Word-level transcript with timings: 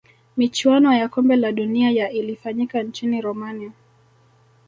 michuano 0.37 0.93
ya 0.97 1.09
kombe 1.09 1.35
la 1.35 1.51
dunia 1.51 1.91
ya 1.91 2.11
ilifanyika 2.11 2.83
nchini 2.83 3.21
romania 3.21 3.71